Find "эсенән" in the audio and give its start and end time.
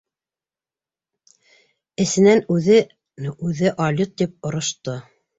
2.05-2.41